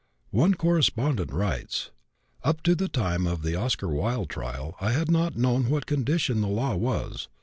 [0.31, 1.91] One correspondent writes:
[2.43, 5.93] "Up to the time of the Oscar Wilde trial I had not known what the
[5.95, 7.27] condition of the law was.